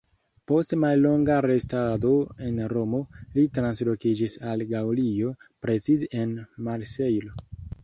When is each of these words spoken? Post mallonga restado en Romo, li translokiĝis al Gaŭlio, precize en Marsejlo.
Post 0.51 0.71
mallonga 0.83 1.35
restado 1.45 2.13
en 2.47 2.57
Romo, 2.73 3.03
li 3.37 3.45
translokiĝis 3.59 4.35
al 4.55 4.67
Gaŭlio, 4.73 5.37
precize 5.67 6.11
en 6.25 6.35
Marsejlo. 6.71 7.41